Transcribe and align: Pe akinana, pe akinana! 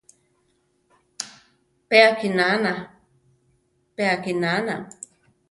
Pe 1.87 1.97
akinana, 2.11 2.71
pe 3.95 4.03
akinana! 4.13 4.75